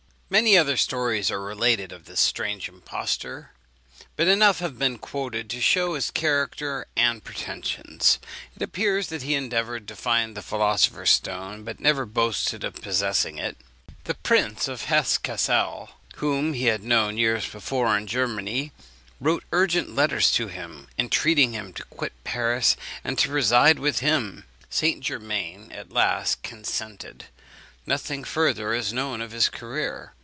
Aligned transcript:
Many 0.31 0.57
other 0.57 0.77
stories 0.77 1.29
are 1.29 1.41
related 1.41 1.91
of 1.91 2.05
this 2.05 2.21
strange 2.21 2.69
impostor; 2.69 3.51
but 4.15 4.29
enough 4.29 4.59
have 4.59 4.79
been 4.79 4.97
quoted 4.97 5.49
to 5.49 5.59
shew 5.59 5.91
his 5.91 6.09
character 6.09 6.87
and 6.95 7.21
pretensions. 7.21 8.17
It 8.55 8.61
appears 8.61 9.07
that 9.07 9.23
he 9.23 9.35
endeavoured 9.35 9.89
to 9.89 9.95
find 9.97 10.33
the 10.37 10.41
philosopher's 10.41 11.09
stone; 11.09 11.65
but 11.65 11.81
never 11.81 12.05
boasted 12.05 12.63
of 12.63 12.81
possessing 12.81 13.39
it. 13.39 13.57
The 14.05 14.13
Prince 14.13 14.69
of 14.69 14.83
Hesse 14.83 15.17
Cassel, 15.17 15.89
whom 16.15 16.53
he 16.53 16.67
had 16.67 16.81
known 16.85 17.17
years 17.17 17.45
before, 17.49 17.97
in 17.97 18.07
Germany, 18.07 18.71
wrote 19.19 19.43
urgent 19.51 19.93
letters 19.93 20.31
to 20.31 20.47
him, 20.47 20.87
entreating 20.97 21.51
him 21.51 21.73
to 21.73 21.83
quit 21.83 22.13
Paris, 22.23 22.77
and 23.03 23.21
reside 23.27 23.79
with 23.79 23.99
him. 23.99 24.45
St. 24.69 25.01
Germain 25.03 25.73
at 25.73 25.91
last 25.91 26.41
consented. 26.41 27.25
Nothing 27.85 28.23
further 28.23 28.73
is 28.73 28.93
known 28.93 29.19
of 29.19 29.31
his 29.31 29.49
career. 29.49 30.13